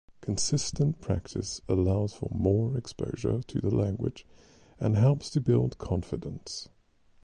Consistent 0.19 0.99
practice 0.99 1.61
allows 1.69 2.11
for 2.15 2.27
more 2.33 2.75
exposure 2.75 3.43
to 3.43 3.61
the 3.61 3.69
language 3.69 4.25
and 4.79 4.97
helps 4.97 5.29
to 5.29 5.39
build 5.39 5.77
confidence. 5.77 6.69